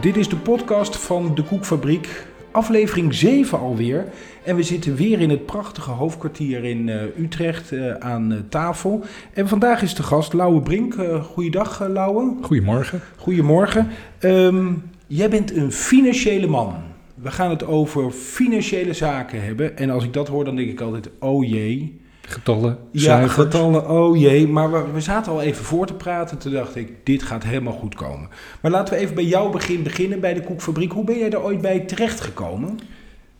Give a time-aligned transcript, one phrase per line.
[0.00, 4.04] Dit is de podcast van de Koekfabriek, aflevering 7 alweer.
[4.44, 9.04] En we zitten weer in het prachtige hoofdkwartier in uh, Utrecht uh, aan uh, tafel.
[9.32, 10.94] En vandaag is de gast Lauwe Brink.
[11.22, 12.34] goeiedag, Lauwe.
[12.42, 13.00] Goedemorgen.
[13.16, 13.88] Goedemorgen.
[14.20, 16.74] Um, jij bent een financiële man.
[17.14, 19.76] We gaan het over financiële zaken hebben.
[19.76, 22.00] En als ik dat hoor, dan denk ik altijd: oh jee.
[22.28, 24.48] Getallen, Ja, getallen, oh jee.
[24.48, 26.38] Maar we, we, zaten al even voor te praten.
[26.38, 28.28] Toen dacht ik, dit gaat helemaal goed komen.
[28.60, 30.92] Maar laten we even bij jouw begin beginnen, bij de koekfabriek.
[30.92, 32.78] Hoe ben jij daar ooit bij terechtgekomen?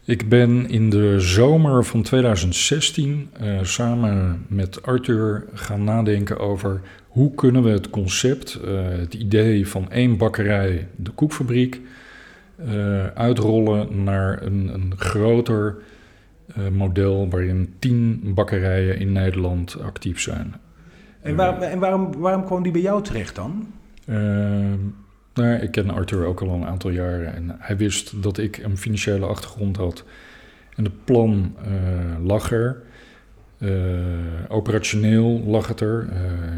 [0.04, 6.80] Ik ben in de zomer van 2016 uh, samen met Arthur gaan nadenken over...
[7.08, 11.80] hoe kunnen we het concept, uh, het idee van één bakkerij, de koekfabriek...
[12.68, 15.76] Uh, uitrollen naar een, een groter
[16.72, 20.54] model waarin tien bakkerijen in Nederland actief zijn.
[21.22, 23.66] En, waar, en waarom, waarom kwam die bij jou terecht dan?
[24.08, 24.16] Uh,
[25.34, 28.76] nou, ik ken Arthur ook al een aantal jaren en hij wist dat ik een
[28.78, 30.04] financiële achtergrond had.
[30.76, 32.82] En het plan uh, lag er.
[33.58, 33.70] Uh,
[34.48, 36.08] operationeel lag het er.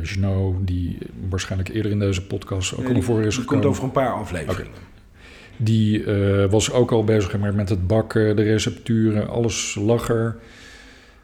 [0.03, 3.55] Gino, die waarschijnlijk eerder in deze podcast ook Nee, al voren is gekomen.
[3.55, 4.73] komt over een paar afleveringen.
[5.59, 10.37] Die eh, was ook al bezig met, het bakken, de recepturen, alles lag er.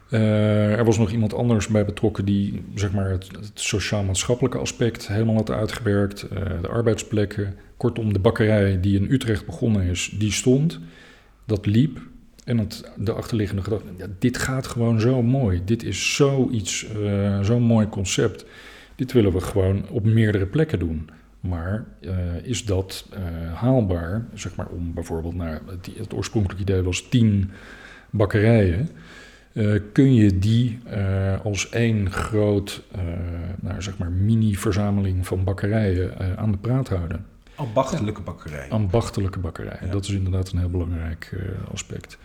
[0.09, 5.35] Eh, er was nog iemand anders bij betrokken die zeg maar, het, sociaal-maatschappelijke aspect helemaal
[5.35, 6.21] had uitgewerkt.
[6.21, 7.55] eh, de arbeidsplekken.
[7.77, 10.79] Kortom, de bakkerij die in Utrecht begonnen is, die stond.
[11.45, 11.99] Dat liep.
[12.43, 15.61] En het, de achterliggende gedachte, ja, dit gaat gewoon zo mooi.
[15.65, 18.45] Dit is zoiets, eh zo'n mooi concept.
[18.95, 21.09] Dit willen we gewoon op meerdere plekken doen.
[21.47, 22.11] Maar eh,
[22.43, 23.21] is dat eh,
[23.53, 27.51] haalbaar, zeg maar, om bijvoorbeeld naar het, het oorspronkelijke idee was tien
[28.09, 28.89] bakkerijen.
[29.53, 30.79] eh, kun je die
[31.43, 32.83] als één groot,
[33.61, 37.25] nou, zeg maar, mini-verzameling van bakkerijen aan de praat houden?
[37.55, 38.69] Ambachtelijke bakkerij.
[38.69, 39.91] Ambachtelijke bakkerijen, Ja.
[39.91, 41.35] dat is inderdaad een heel belangrijk
[41.71, 42.17] aspect.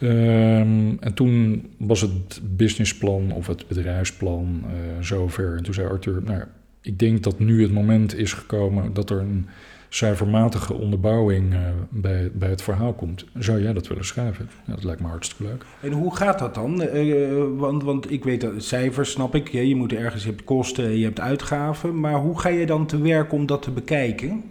[0.00, 4.64] Ehm, en toen was het businessplan of het bedrijfsplan
[5.00, 5.56] zover.
[5.56, 6.42] En toen zei Arthur, nou,
[6.84, 9.46] ik denk dat nu het moment is gekomen dat er een
[9.88, 13.24] cijfermatige onderbouwing eh, bij, bij het verhaal komt.
[13.38, 14.50] Zou jij dat willen schrijven?
[14.66, 15.64] Ja, dat lijkt me hartstikke leuk.
[15.80, 16.82] En hoe gaat dat dan?
[16.82, 19.48] Eh, want, want ik weet dat cijfers, snap ik.
[19.48, 22.00] Je, je moet ergens, je hebt kosten, je hebt uitgaven.
[22.00, 24.42] Maar hoe ga je dan te werk om dat te bekijken?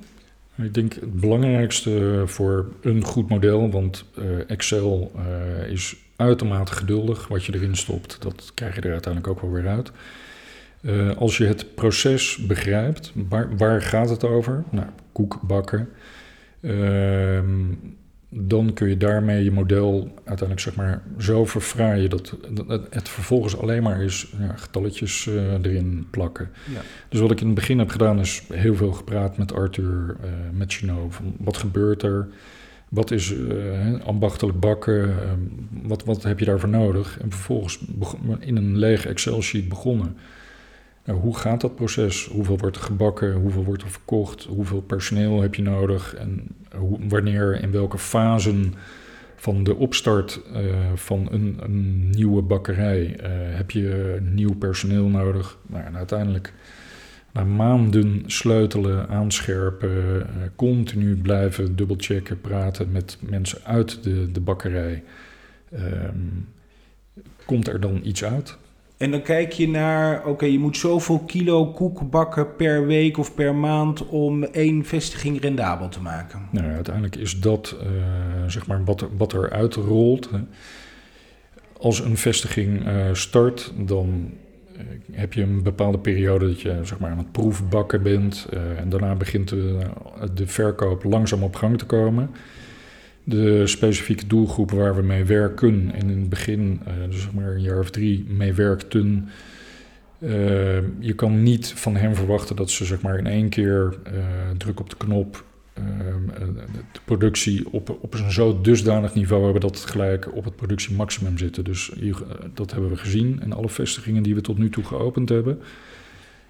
[0.56, 5.12] Ik denk het belangrijkste voor een goed model, want eh, Excel
[5.70, 7.28] is uitermate geduldig.
[7.28, 9.92] Wat je erin stopt, dat krijg je er uiteindelijk ook wel weer uit.
[10.84, 14.64] Eh, als je het proces begrijpt, waar, waar gaat het over?
[14.70, 15.90] Nou, koek bakken.
[16.62, 17.66] Ehm,
[18.36, 23.58] dan kun je daarmee je model uiteindelijk zeg maar zo verfraaien dat, dat het, vervolgens
[23.58, 26.50] alleen maar is ja, getalletjes eh, erin plakken.
[26.74, 26.82] Ja.
[27.10, 30.30] Dus wat ik in het begin heb gedaan is heel veel gepraat met Arthur, eh,
[30.52, 31.08] met Chino.
[31.10, 32.28] Van wat gebeurt er?
[32.90, 33.34] Wat is
[34.04, 35.10] ambachtelijk bakken?
[35.10, 35.32] Eh,
[35.84, 37.20] wat, wat heb je daarvoor nodig?
[37.20, 37.80] En vervolgens
[38.40, 40.18] in een lege Excel-sheet begonnen.
[41.06, 42.26] Nou, hoe gaat dat proces?
[42.26, 43.34] Hoeveel wordt er gebakken?
[43.34, 44.44] Hoeveel wordt er verkocht?
[44.44, 46.16] Hoeveel personeel heb je nodig?
[46.16, 46.48] En
[47.08, 48.74] wanneer, in welke fasen
[49.36, 50.62] van de opstart eh,
[50.96, 55.58] van een, een nieuwe bakkerij eh, heb je nieuw personeel nodig?
[55.68, 56.54] Nou, en uiteindelijk
[57.34, 65.04] na maanden sleutelen, aanscherpen, eh, continu blijven dubbelchecken, praten met mensen uit de, de bakkerij.
[65.72, 66.18] Ehm,
[67.46, 68.58] komt er dan iets uit?
[69.04, 73.34] En dan kijk je naar, oké, je moet zoveel kilo koek bakken per week of
[73.34, 76.42] per maand om één vestiging rendabel te maken.
[76.52, 77.88] Nou, uiteindelijk is dat eh,
[78.48, 80.30] zeg maar wat, wat eruit rolt.
[81.78, 84.32] Als een vestiging eh, start, dan
[84.78, 88.48] eh, heb je een bepaalde periode dat je zeg maar, aan het proefbakken bent.
[88.78, 89.50] en daarna begint
[90.34, 92.30] de verkoop langzaam op gang te komen.
[93.24, 97.52] De specifieke doelgroep waar we mee werken en in het begin, eh, dus zeg maar
[97.52, 99.30] een jaar of drie, mee werkten.
[100.20, 100.30] eh,
[101.00, 104.14] je kan niet van hen verwachten dat ze zeg maar in één keer eh,
[104.58, 105.44] druk op de knop
[106.92, 111.38] de productie op, op een zo dusdanig niveau hebben dat het gelijk op het productiemaximum
[111.38, 111.64] zitten.
[111.64, 111.92] Dus
[112.54, 115.60] dat hebben we gezien in alle vestigingen die we tot nu toe geopend hebben.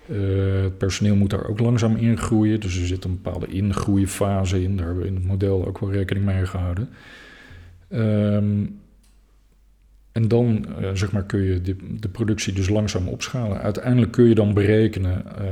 [0.10, 2.60] Eh, het personeel moet daar ook langzaam in groeien.
[2.60, 4.78] Dus er zit een bepaalde ingroeifase in.
[4.78, 6.90] Daar hebben we in het model ook wel rekening mee gehouden.
[7.90, 8.66] Ehm,
[10.12, 13.62] en dan eh, zeg maar, kun je de, de productie dus langzaam opschalen.
[13.62, 15.38] Uiteindelijk kun je dan berekenen.
[15.38, 15.48] eh,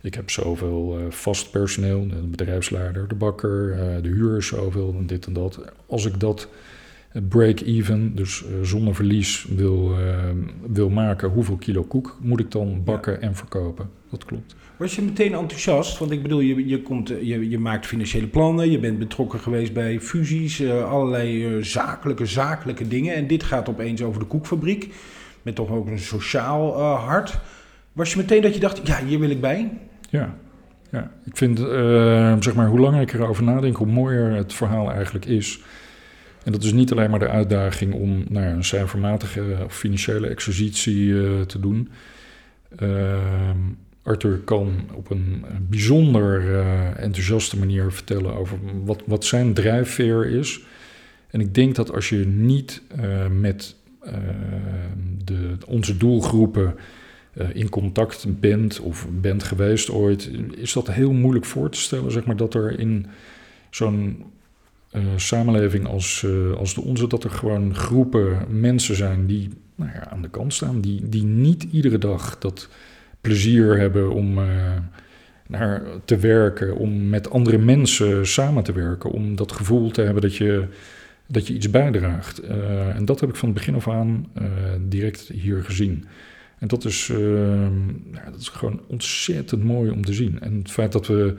[0.00, 5.32] ik heb zoveel vast personeel, de bedrijfsleider, de bakker, de huur zoveel en dit en
[5.32, 5.72] dat.
[5.86, 6.48] Als ik dat
[7.28, 9.94] break-even, dus zonder verlies wil,
[10.66, 11.30] wil maken.
[11.30, 13.90] Hoeveel kilo koek moet ik dan bakken en verkopen?
[14.10, 14.54] Dat klopt.
[14.76, 15.98] Was je meteen enthousiast?
[15.98, 19.72] Want ik bedoel, je, je, komt, je, je maakt financiële plannen, je bent betrokken geweest
[19.72, 23.14] bij fusies, allerlei zakelijke, zakelijke dingen.
[23.14, 24.94] En dit gaat opeens over de koekfabriek,
[25.42, 27.38] met toch ook een sociaal hart.
[27.92, 29.78] Was je meteen dat je dacht, ja, hier wil ik bij?
[30.10, 30.34] Ja,
[30.90, 31.10] ja.
[31.24, 31.58] ik vind,
[32.44, 35.62] zeg maar, hoe langer ik erover nadenk, hoe mooier het verhaal eigenlijk is.
[36.44, 41.06] En dat is niet alleen maar de uitdaging om nou een cijfermatige of financiële exercitie
[41.06, 41.88] uh, te doen.
[42.82, 43.18] Uh,
[44.02, 46.60] Arthur kan op een bijzonder
[46.96, 50.60] enthousiaste manier vertellen over wat, wat zijn drijfveer is.
[51.30, 52.82] En ik denk dat als je niet
[53.30, 53.76] met
[55.24, 56.74] de, onze doelgroepen
[57.52, 62.24] in contact bent of bent geweest ooit, is dat heel moeilijk voor te stellen, zeg
[62.24, 63.06] maar, dat er in
[63.70, 64.24] zo'n
[64.92, 69.90] uh, samenleving als, uh, als de onze, dat er gewoon groepen mensen zijn die nou
[69.90, 72.68] ja, aan de kant staan, die, die niet iedere dag dat
[73.20, 74.40] plezier hebben om
[75.46, 80.22] naar te werken, om met andere mensen samen te werken, om dat gevoel te hebben
[80.22, 80.66] dat je,
[81.26, 82.38] dat je iets bijdraagt.
[82.94, 84.26] en dat heb ik van het begin af aan
[84.88, 86.06] direct hier gezien.
[86.62, 87.72] En dat is, ehm,
[88.30, 90.40] dat is gewoon ontzettend mooi om te zien.
[90.40, 91.34] En het feit dat we,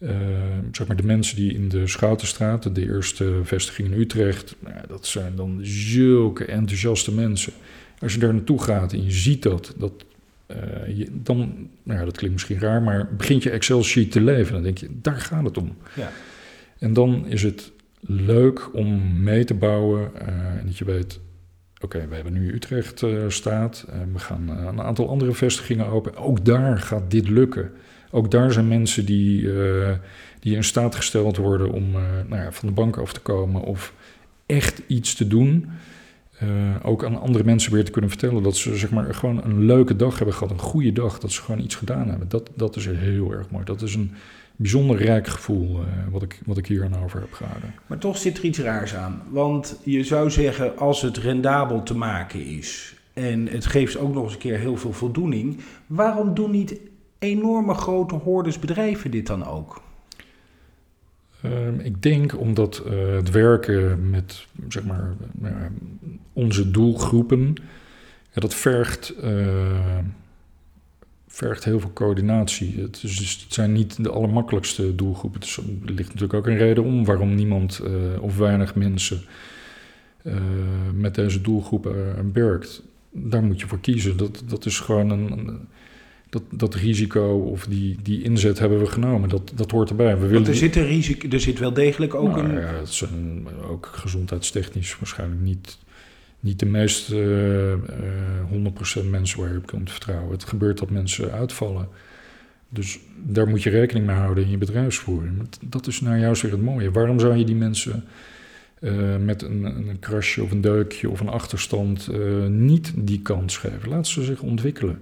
[0.00, 4.86] ehm, zeg maar, de mensen die in de Schoutenstraat, de eerste vestiging in Utrecht, nou,
[4.88, 7.52] dat zijn dan zulke enthousiaste mensen.
[7.98, 9.92] Als je daar naartoe gaat en je ziet dat, dat
[10.46, 14.52] uh, je, dan, nou ja, dat klinkt misschien raar, maar begint je Excel-sheet te leven.
[14.52, 15.76] Dan denk je, daar gaat het om.
[15.94, 16.10] Ja.
[16.78, 21.20] En dan is het leuk om mee te bouwen uh, en dat je weet,
[21.80, 23.86] Oké, we hebben nu Utrecht uh, staat.
[23.88, 26.16] Uh, we gaan uh, een aantal andere vestigingen open.
[26.16, 27.72] Ook daar gaat dit lukken.
[28.10, 29.48] Ook daar zijn mensen die,
[30.40, 31.90] die in staat gesteld worden om
[32.28, 33.92] nou ja, van de bank af te komen of
[34.46, 35.70] echt iets te doen.
[36.82, 39.96] ook aan andere mensen weer te kunnen vertellen dat ze zeg maar, gewoon een leuke
[39.96, 42.28] dag hebben gehad, een goede dag, dat ze gewoon iets gedaan hebben.
[42.28, 43.64] Dat, dat is heel erg mooi.
[43.64, 44.12] Dat is een
[44.56, 47.74] bijzonder rijk gevoel wat, ik, wat ik hier aan over heb gehouden.
[47.86, 49.22] Maar toch zit er iets raars aan.
[49.30, 54.24] Want je zou zeggen, als het rendabel te maken is en het geeft ook nog
[54.24, 56.76] eens een keer heel veel voldoening, waarom doen niet
[57.18, 59.82] enorme grote hordes bedrijven dit dan ook?
[61.44, 65.14] Uh, ik denk omdat uh, het werken met zeg maar,
[66.32, 67.54] onze doelgroepen,
[68.32, 69.98] ja, dat vergt eh,
[71.26, 72.80] vergt heel veel coördinatie.
[72.80, 75.40] Het, dus, het zijn niet de allermakkelijkste doelgroepen.
[75.86, 77.82] er ligt natuurlijk ook een reden om waarom niemand
[78.20, 79.20] of weinig mensen
[80.94, 82.82] met deze doelgroepen werkt.
[83.10, 84.16] Daar moet je voor kiezen.
[84.16, 85.68] Dat, dat is gewoon een,
[86.30, 89.28] dat, dat risico of die, die inzet hebben we genomen.
[89.28, 90.18] Dat, dat hoort erbij.
[90.18, 92.60] We willen er zit een risico, er zit wel degelijk ook nou, een.
[92.60, 95.78] Ja, het is een, ook gezondheidstechnisch waarschijnlijk niet
[96.40, 97.14] niet de meeste
[98.52, 98.72] uh, uh,
[99.04, 100.30] 100% mensen waar je op kunt vertrouwen.
[100.30, 101.88] Het gebeurt dat mensen uitvallen.
[102.68, 105.48] Dus daar moet je rekening mee houden in je bedrijfsvoering.
[105.64, 106.90] Dat is nou juist weer het mooie.
[106.90, 108.04] Waarom zou je die mensen
[108.80, 112.08] uh, met een, een krasje of een deukje of een achterstand
[112.48, 113.88] niet die kans geven?
[113.88, 115.00] Laat ze zich ontwikkelen.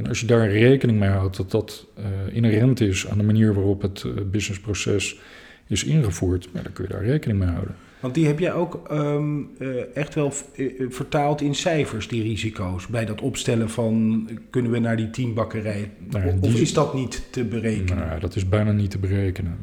[0.00, 2.04] En als je daar rekening mee houdt dat dat uh,
[2.36, 5.20] inherent is aan de manier waarop het businessproces
[5.66, 7.74] is ingevoerd, ja, dan kun je daar rekening mee houden.
[8.00, 10.32] Want die heb jij ook um, uh, echt wel
[10.88, 12.86] vertaald in cijfers, die risico's.
[12.86, 15.90] Bij dat opstellen van kunnen we naar die teambakkerij?
[16.10, 18.06] Nou of is dat niet te berekenen?
[18.06, 19.58] Nou, dat is bijna niet te berekenen.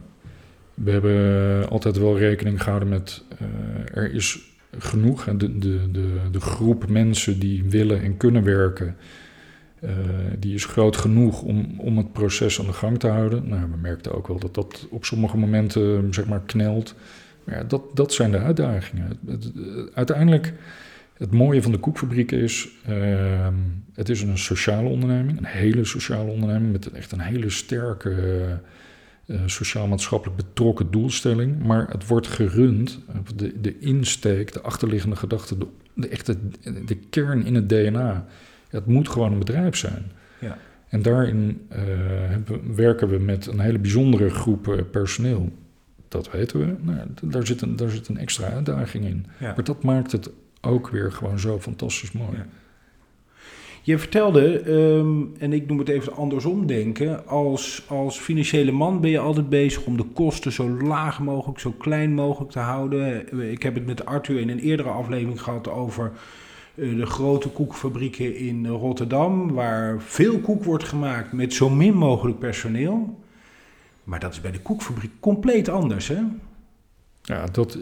[0.73, 4.39] We hebben altijd wel rekening gehouden met uh, er is
[4.77, 5.23] genoeg.
[5.23, 8.95] De, de, de, de groep mensen die willen en kunnen werken,
[10.39, 13.49] die is groot genoeg om, om het proces aan de gang te houden.
[13.49, 16.95] Nou, we merkten ook wel dat dat op sommige momenten zeg maar knelt
[17.51, 19.19] ja, dat, dat zijn de uitdagingen.
[19.93, 20.53] Uiteindelijk,
[21.13, 23.47] het mooie van de koekfabriek is, uh,
[23.93, 28.11] het is een sociale onderneming, een hele sociale onderneming met echt een hele sterke
[29.25, 31.63] uh, sociaal-maatschappelijk betrokken doelstelling.
[31.63, 32.99] Maar het wordt gerund,
[33.35, 36.37] de, de insteek, de achterliggende gedachte, de, de echte
[36.85, 38.27] de kern in het DNA.
[38.69, 40.11] Het moet gewoon een bedrijf zijn.
[40.39, 40.57] Ja.
[40.89, 41.79] En daarin uh,
[42.75, 45.51] werken we met een hele bijzondere groep personeel
[46.07, 46.75] dat weten we.
[46.79, 49.25] Nou, daar, zit een, daar zit een extra uitdaging in.
[49.39, 50.29] Maar dat maakt het
[50.61, 52.37] ook weer gewoon zo fantastisch mooi.
[52.37, 52.45] Ja.
[53.81, 59.09] Je vertelde, ehm, en ik noem het even andersom denken, als, als financiële man ben
[59.09, 63.51] je altijd bezig om de kosten zo laag mogelijk, zo klein mogelijk te houden.
[63.51, 66.11] Ik heb het met Arthur in een eerdere aflevering gehad over eh,
[66.77, 73.19] de grote koekfabrieken in Rotterdam, waar veel koek wordt gemaakt met zo min mogelijk personeel.
[74.03, 76.19] Maar dat is bij de koekfabriek compleet anders, hè?
[77.21, 77.77] Ja, dat,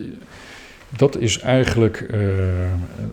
[0.97, 2.19] dat is eigenlijk eh,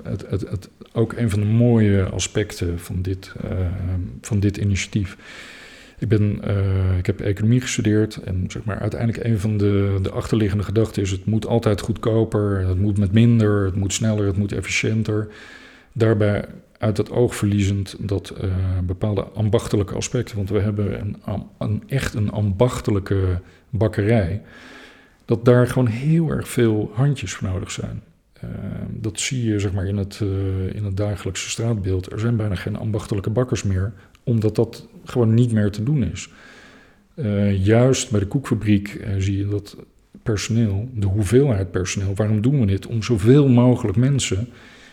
[0.03, 3.33] het, het, het, ook een van de mooie aspecten van dit,
[4.21, 5.17] van dit initiatief.
[5.99, 6.41] Ik, ben,
[6.99, 11.11] ik heb economie gestudeerd en zeg maar, uiteindelijk een van de, de achterliggende gedachten is:
[11.11, 15.29] het moet altijd goedkoper, het moet met minder, het moet sneller, het moet efficiënter.
[15.93, 16.45] Daarbij
[16.83, 21.17] uit het oog verliezend dat uh, bepaalde ambachtelijke aspecten, want we hebben een,
[21.59, 24.43] een, echt een ambachtelijke bakkerij,
[25.25, 28.03] dat daar gewoon heel erg veel handjes voor nodig zijn.
[28.45, 28.51] Uh,
[28.91, 32.13] dat zie je zeg maar, in, het, uh, in het dagelijkse straatbeeld.
[32.13, 36.31] Er zijn bijna geen ambachtelijke bakkers meer, omdat dat gewoon niet meer te doen is.
[37.63, 39.77] juist bij de koekfabriek zie je dat
[40.23, 42.87] personeel, de hoeveelheid personeel, waarom doen we dit?
[42.87, 44.49] Om zoveel mogelijk mensen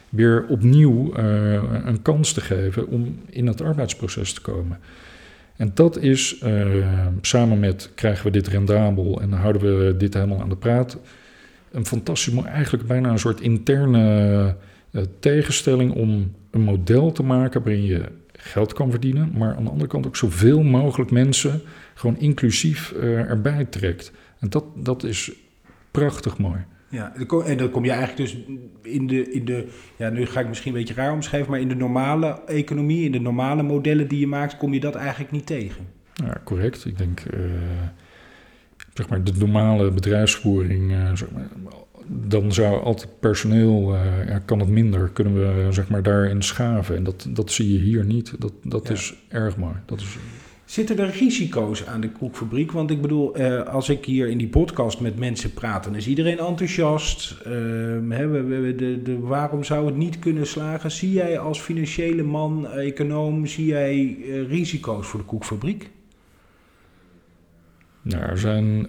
[0.10, 1.54] weer opnieuw uh,
[1.86, 4.80] een kans te geven om in het arbeidsproces te komen.
[5.56, 6.66] En dat is, uh,
[7.22, 10.98] samen met krijgen we dit rendabel en houden we dit helemaal aan de praat,
[11.72, 14.56] een fantastisch, maar eigenlijk bijna een soort interne
[14.92, 18.02] uh, tegenstelling om een model te maken waarin je
[18.34, 21.62] geld kan verdienen, maar aan de andere kant ook zoveel mogelijk mensen
[21.94, 24.12] gewoon inclusief erbij trekt.
[24.40, 25.32] En dat, dat is
[25.92, 26.66] prachtig mooi.
[26.90, 27.14] Ja,
[27.46, 28.38] en dan kom je eigenlijk dus
[28.82, 31.68] in de, in de, ja, nu ga ik misschien een beetje raar omschrijven, maar in
[31.68, 35.46] de normale economie, in de normale modellen die je maakt, kom je dat eigenlijk niet
[35.46, 35.86] tegen.
[36.14, 36.86] Ja, correct.
[36.86, 37.40] Ik denk, uh,
[38.94, 41.48] zeg maar, de normale bedrijfsvoering, uh, zeg maar,
[42.08, 46.96] dan zou altijd personeel, uh, ja, kan het minder, kunnen we zeg maar daarin schaven.
[46.96, 48.34] En dat, dat zie je hier niet.
[48.40, 48.94] Dat, dat ja.
[48.94, 49.76] is erg mooi.
[49.86, 50.18] Dat is,
[50.70, 52.72] Zitten er risico's aan de koekfabriek?
[52.72, 56.08] Want ik bedoel, eh, als ik hier in die podcast met mensen praat, dan is
[56.08, 57.36] iedereen enthousiast.
[57.40, 57.52] Uh,
[58.10, 60.92] hè, we, de, de, waarom zou het niet kunnen slagen?
[60.92, 65.90] Zie jij als financiële man, econoom, zie jij uh, risico's voor de koekfabriek?
[68.02, 68.88] Nou, er zijn,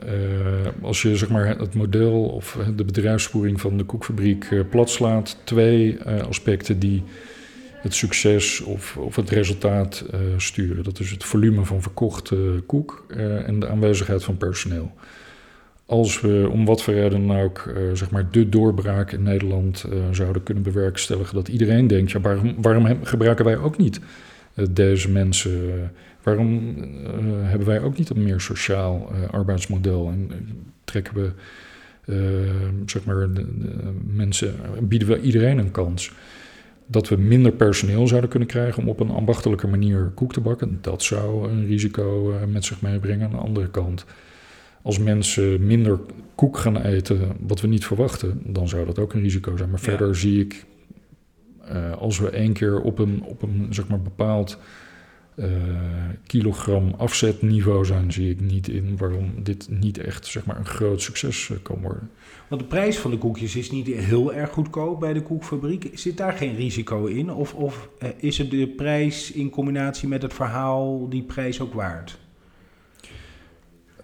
[0.83, 6.79] als je zeg maar, het model of de bedrijfsvoering van de koekfabriek platslaat, twee aspecten
[6.79, 7.03] die
[7.81, 10.85] het succes of, of het resultaat uh, sturen.
[10.85, 14.93] Dat is het volume van verkochte koek uh, en de aanwezigheid van personeel.
[15.87, 19.85] Als we om wat voor reden dan ook uh, zeg maar de doorbraak in Nederland
[20.11, 24.01] zouden kunnen bewerkstelligen, dat iedereen denkt: ja, waarom, waarom gebruiken wij ook niet
[24.71, 25.91] deze mensen?
[26.23, 26.75] waarom
[27.43, 30.31] hebben wij ook niet een meer sociaal arbeidsmodel en
[30.85, 31.33] trekken we
[32.87, 33.29] zeg maar
[34.15, 36.13] mensen, bieden we iedereen een kans?
[36.91, 40.79] Dat we minder personeel zouden kunnen krijgen om op een ambachtelijke manier koek te bakken.
[40.81, 43.25] Dat zou een risico uh, met zich meebrengen.
[43.27, 44.05] Aan de andere kant,
[44.83, 46.01] als mensen minder
[46.35, 49.71] koek gaan eten, wat we niet verwachten, dan zou dat ook een risico zijn.
[49.71, 49.89] Maar ja.
[49.89, 50.65] verder zie ik,
[51.73, 54.59] uh, als we één keer op een, op een zeg maar, bepaald
[55.41, 55.47] uh,
[56.27, 61.03] kilogram afzetniveau zijn, zie ik niet in waarom dit niet echt zeg maar, een groot
[61.03, 62.11] succes kan worden.
[62.49, 65.91] Want de prijs van de koekjes is niet heel erg goedkoop bij de koekfabriek.
[65.95, 67.33] Zit daar geen risico in?
[67.33, 71.75] Of, of uh, is het de prijs in combinatie met het verhaal die prijs ook
[71.75, 72.19] waard?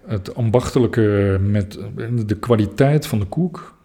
[0.06, 1.78] Het ambachtelijke met
[2.26, 3.75] de kwaliteit van de koek,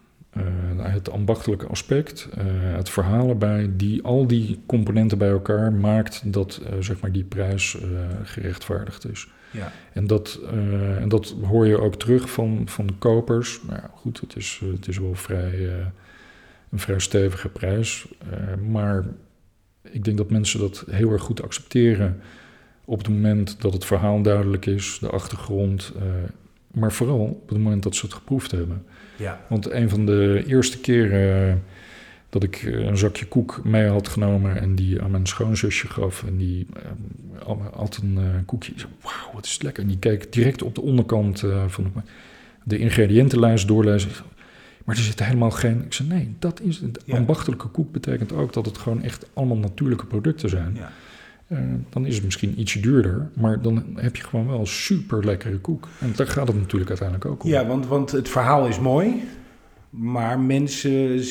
[0.78, 2.44] het ambachtelijke aspect, uh,
[2.76, 7.78] het verhaal erbij, die, al die componenten bij elkaar maakt dat zeg maar die prijs
[8.24, 9.28] gerechtvaardigd is.
[9.52, 9.72] Ja.
[9.94, 10.40] En, dat,
[11.00, 13.62] en dat hoor je ook terug van, van de kopers.
[13.68, 15.70] Nou goed, het is, het is wel vrij,
[16.70, 18.08] een vrij stevige prijs.
[18.70, 19.06] Maar
[19.82, 22.22] ik denk dat mensen dat heel erg goed accepteren
[22.86, 25.94] op het moment dat het verhaal duidelijk is, de achtergrond.
[26.72, 28.86] Maar vooral op het moment dat ze het geproefd hebben.
[29.16, 29.42] Ja.
[29.50, 31.63] Want een van de eerste keren
[32.32, 36.24] dat ik eh, een zakje koek mee had genomen en die aan mijn schoonzusje gaf.
[36.28, 36.68] En die
[37.48, 38.74] uh, had een uh, koekje.
[39.01, 39.84] Wauw, wat is het lekker.
[39.84, 42.01] En die keek direct op de onderkant uh, van de,
[42.63, 44.12] de ingrediëntenlijst doorlezen.
[44.86, 45.86] Maar er zit helemaal geen...
[45.86, 46.82] Ik zei, nee, dat is...
[47.06, 47.18] ja.
[47.18, 50.75] ambachtelijke koek betekent ook dat het gewoon echt allemaal natuurlijke producten zijn.
[50.75, 50.92] Ja.
[51.51, 55.58] Uh, dan is het misschien ietsje duurder, maar dan heb je gewoon wel super lekkere
[55.58, 55.88] koek.
[56.00, 57.50] En daar gaat het natuurlijk uiteindelijk ook om.
[57.50, 59.24] Ja, want, want het verhaal is mooi.
[59.89, 61.22] Maar mensen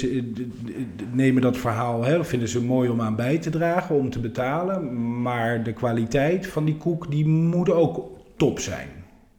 [1.12, 5.22] nemen dat verhaal, hè, vinden ze mooi om aan bij te dragen, om te betalen.
[5.22, 8.88] Maar de kwaliteit van die koek, die moet ook top zijn.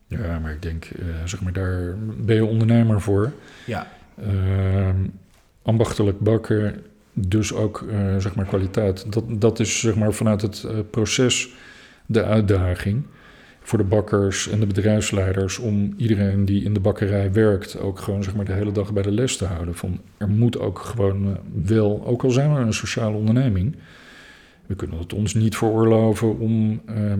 [0.07, 3.31] Ja, maar ik denk, uh, zeg maar, daar ben je ondernemer voor.
[3.65, 3.87] Ja.
[4.19, 4.89] Uh,
[5.61, 6.75] ambachtelijk bakken,
[7.13, 9.13] dus ook, uh, zeg maar, kwaliteit.
[9.13, 11.53] Dat, dat is, zeg maar, vanuit het uh, proces
[12.05, 13.03] de uitdaging
[13.61, 18.23] voor de bakkers en de bedrijfsleiders om iedereen die in de bakkerij werkt ook gewoon
[18.23, 19.75] zeg maar de hele dag bij de les te houden.
[19.75, 21.31] Van er moet ook gewoon uh,
[21.63, 23.75] wel, ook al zijn we een sociale onderneming,
[24.65, 27.13] we kunnen het ons niet veroorloven om uh,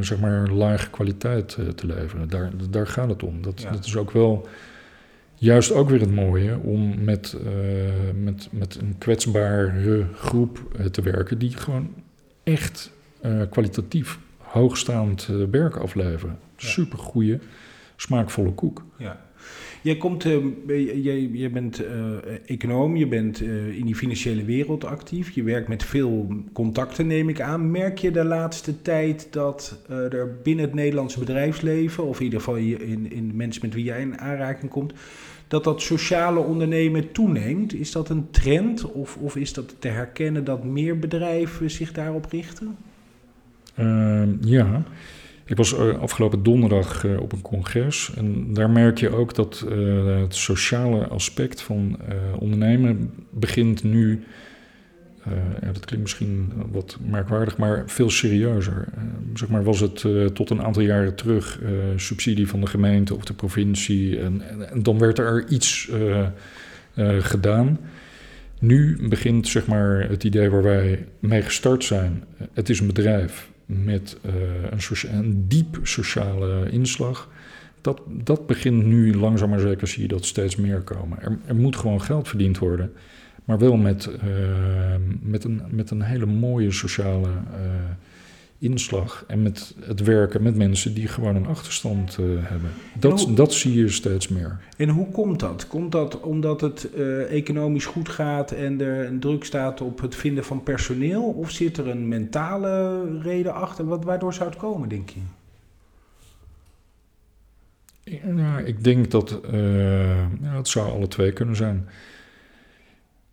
[0.00, 2.28] zeg maar lage kwaliteit te leveren.
[2.28, 3.42] Daar, daar gaat het om.
[3.42, 3.70] Dat, ja.
[3.70, 4.48] dat is ook wel
[5.42, 7.52] juist ook weer het mooie om met, uh,
[8.14, 11.94] met, met een kwetsbare groep uh, te werken die gewoon
[12.42, 12.92] echt
[13.24, 16.38] uh, kwalitatief hoogstaand werk afleveren.
[16.56, 16.68] Ja.
[16.68, 17.40] Super goede,
[17.96, 18.84] smaakvolle koek.
[18.98, 19.20] Ja.
[19.82, 21.88] Jij, komt, uh, bent uh,
[22.46, 25.30] econoom, je bent uh, in die financiële wereld actief.
[25.30, 27.70] Je werkt met veel contacten, neem ik aan.
[27.70, 32.56] Merk je de laatste tijd dat er binnen het Nederlandse bedrijfsleven, of in ieder geval
[32.56, 34.92] in, in mensen met wie jij in aanraking komt,
[35.48, 37.74] dat dat sociale ondernemen toeneemt?
[37.74, 42.26] Is dat een trend of, of is dat te herkennen dat meer bedrijven zich daarop
[42.30, 42.76] richten?
[43.74, 44.82] Ehm, ja.
[45.52, 49.64] Ik was eh, afgelopen donderdag uh, op een congres en daar merk je ook dat
[49.68, 51.98] uh, het sociale aspect van
[52.38, 54.24] ondernemen begint nu,
[55.60, 58.88] ja, dat klinkt misschien wat merkwaardig, maar veel serieuzer.
[59.34, 60.04] zeg maar was het
[60.34, 61.60] tot een aantal jaren terug
[61.96, 65.90] subsidie van de gemeente of de provincie en, en, en dan werd er iets
[67.18, 67.78] gedaan.
[68.60, 72.24] Nu begint zeg maar, het idee waar wij mee gestart zijn.
[72.52, 74.32] Het is een bedrijf met uh,
[74.70, 77.28] een, een, diep sociale inslag.
[77.80, 81.22] Dat, dat begint nu langzaam maar zeker, zie je dat steeds meer komen.
[81.22, 82.92] Er, er moet gewoon geld verdiend worden,
[83.44, 87.34] maar wel met, uh, met, een, met een hele mooie sociale uh,
[88.62, 89.24] inslag.
[89.26, 92.70] En met het werken met mensen die gewoon een achterstand uh, hebben.
[92.98, 94.60] Dat, hoe, dat zie je steeds meer.
[94.76, 95.66] En hoe komt dat?
[95.66, 100.14] Komt dat omdat het uh, economisch goed gaat en er een druk staat op het
[100.14, 101.22] vinden van personeel?
[101.22, 103.84] Of zit er een mentale reden achter?
[103.84, 105.20] Wat, waardoor zou het komen, denk je?
[108.36, 111.88] Ja, ik denk dat uh, ja, het zou alle twee kunnen zijn.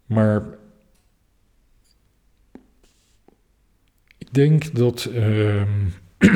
[0.05, 0.43] Maar
[4.29, 5.61] denk dat uh,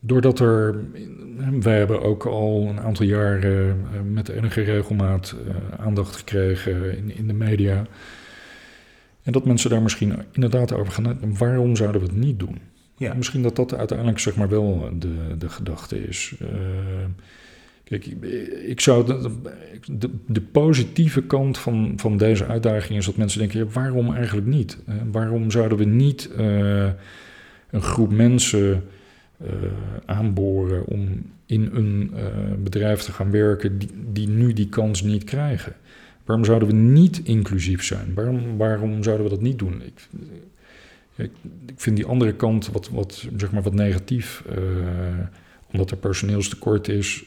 [0.00, 0.84] doordat er.
[1.60, 5.54] Wij hebben ook al een aantal jaren uh, met enige regelmaat uh,
[5.84, 7.86] aandacht gekregen in, in de media.
[9.22, 11.18] En dat mensen daar misschien inderdaad over gaan.
[11.38, 12.58] Waarom zouden we het niet doen?
[12.96, 13.14] Ja.
[13.14, 16.34] Misschien dat dat uiteindelijk zeg maar wel de, de gedachte is.
[16.42, 16.48] Uh,
[17.88, 18.06] Kijk,
[18.66, 19.06] ik zou
[20.26, 24.78] de, positieve kant van, van deze uitdaging is dat mensen denken: ja, waarom eigenlijk niet?
[24.88, 26.90] Uh, waarom zouden we niet uh,
[27.70, 28.84] een groep mensen
[29.42, 29.48] uh,
[30.04, 32.10] aanboren om in een
[32.62, 35.72] bedrijf te gaan werken die, die nu die kans niet krijgen?
[36.24, 38.14] Waarom zouden we niet inclusief zijn?
[38.14, 39.82] Waarom, waarom zouden we dat niet doen?
[39.82, 40.08] Ik,
[41.16, 41.30] ik,
[41.66, 44.44] ik vind die andere kant wat, wat, zeg maar wat negatief,
[45.70, 47.24] omdat er personeelstekort is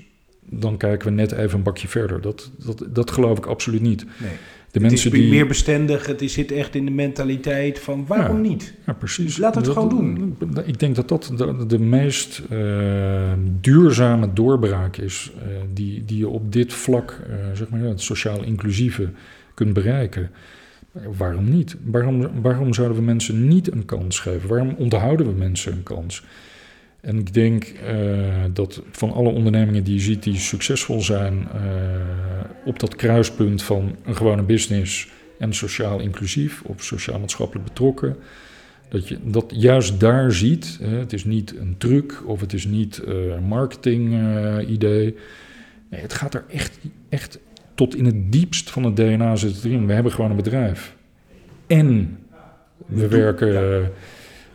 [0.49, 2.21] dan kijken we net even een bakje verder.
[2.21, 4.05] Dat, dat, dat geloof ik absoluut niet.
[4.05, 4.31] Nee.
[4.71, 5.29] De het mensen is die...
[5.29, 8.73] meer bestendig, het zit echt in de mentaliteit van waarom niet?
[8.85, 9.37] Ja, precies.
[9.37, 10.37] Laat het gewoon doen.
[10.65, 15.41] Ik denk dat dat de, de meest uh, duurzame doorbraak is uh,
[15.73, 19.09] die, die je op dit vlak, uh, zeg maar, het sociaal inclusieve,
[19.53, 20.31] kunt bereiken.
[21.17, 21.75] Waarom niet?
[21.83, 24.49] Waarom, waarom zouden we mensen niet een kans geven?
[24.49, 26.23] Waarom onthouden we mensen een kans?
[27.01, 31.61] En ik denk uh, dat van alle ondernemingen die je ziet die succesvol zijn uh,
[32.65, 35.09] op dat kruispunt van een gewone business
[35.39, 38.15] en sociaal inclusief of sociaal-maatschappelijk betrokken,
[38.89, 40.77] dat je dat juist daar ziet.
[40.81, 44.13] Hè, het is niet een truc of het is niet uh, een marketing
[44.67, 45.15] idee.
[45.89, 47.39] Nee, het gaat er echt, echt
[47.75, 49.87] tot in het diepst van het DNA zit het erin.
[49.87, 50.95] We hebben gewoon een bedrijf.
[51.67, 52.17] En
[52.85, 53.91] we werken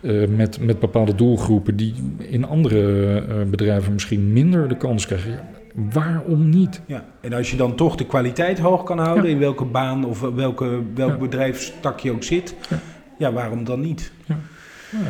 [0.01, 5.39] uh, met, met bepaalde doelgroepen die in andere uh, bedrijven misschien minder de kans krijgen.
[5.73, 6.81] Waarom niet?
[6.85, 9.31] Ja, en als je dan toch de kwaliteit hoog kan houden, ja.
[9.31, 11.17] in welke baan of welke, welk ja.
[11.17, 12.55] bedrijfstak je ook zit,
[13.17, 13.33] ja.
[13.33, 14.11] waarom dan niet?
[14.25, 14.37] Ja.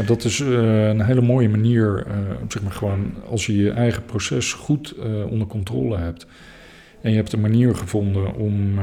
[0.05, 2.05] dat is uh, een hele mooie manier,
[2.47, 4.95] zeg maar gewoon, als je je eigen proces goed
[5.29, 6.27] onder controle hebt.
[7.01, 8.79] En je hebt een manier gevonden om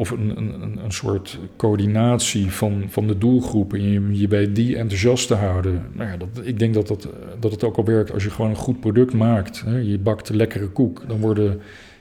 [0.00, 4.76] of een, een, een soort coördinatie van, van de doelgroep en je, je bij die
[4.76, 5.82] enthousiast te houden.
[5.92, 7.08] Nou ja, dat, ik denk dat, dat,
[7.40, 9.62] dat het ook al werkt als je gewoon een goed product maakt.
[9.64, 11.60] Hè, je bakt een lekkere koek, dan worden,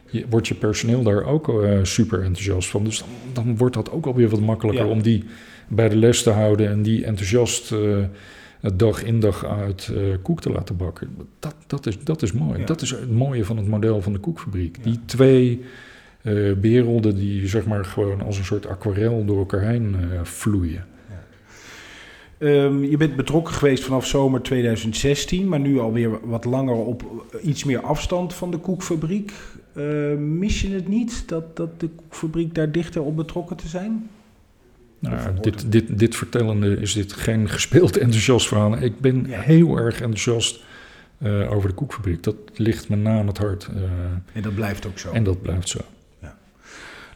[0.10, 2.84] je, wordt je personeel daar ook uh, super enthousiast van.
[2.84, 3.08] Dus dan,
[3.46, 4.92] dan wordt dat ook alweer wat makkelijker ja.
[4.92, 5.24] om die
[5.68, 7.98] bij de les te houden en die enthousiast uh,
[8.76, 11.10] dag in dag uit uh, koek te laten bakken.
[11.40, 12.60] Dat, dat, is, dat is mooi.
[12.60, 12.66] Ja.
[12.66, 14.84] Dat is het mooie van het model van de koekfabriek.
[14.84, 15.62] Die twee
[16.22, 20.86] uh, werelden die zeg maar gewoon als een soort aquarel door elkaar heen uh, vloeien.
[22.42, 27.04] Um, je bent betrokken geweest vanaf zomer 2016, maar nu alweer wat langer op
[27.42, 29.32] iets meer afstand van de koekfabriek.
[29.74, 34.10] Uh, mis je het niet dat, dat de koekfabriek daar dichter op betrokken te zijn?
[35.00, 38.78] Nou, dit, dit, dit vertellende is dit geen gespeeld enthousiast verhaal.
[38.78, 39.40] Ik ben ja.
[39.40, 40.64] heel erg enthousiast
[41.18, 42.24] eh, over de koekfabriek.
[42.24, 43.70] Dat ligt me na aan het hart.
[43.76, 43.82] eh,
[44.34, 45.12] En dat blijft ook zo.
[45.12, 45.80] en dat blijft zo.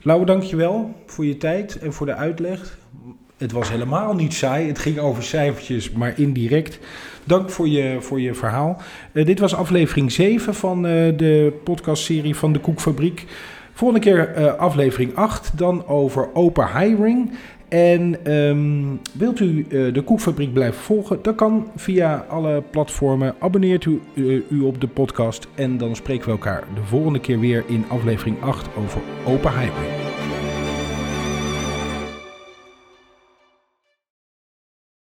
[0.06, 2.78] Lauwe, dankjewel voor je tijd en voor de uitleg.
[3.38, 4.68] Het was helemaal niet saai.
[4.68, 6.80] Het ging over cijfertjes, maar indirect.
[7.24, 8.82] Dank voor je, voor je verhaal.
[9.12, 13.26] Eh, dit was aflevering 7 van eh, de podcastserie van de Koekfabriek.
[13.74, 17.32] Volgende keer eh, aflevering 8, dan over open hiring.
[17.74, 18.84] En ehm,
[19.14, 21.20] wilt u eh, de Koekfabriek blijven volgen?
[21.22, 23.36] Dat kan via alle platformen.
[23.40, 25.48] Abonneert u, eh, u op de podcast.
[25.56, 29.52] En dan spreken we elkaar de volgende keer weer in aflevering 8 over open.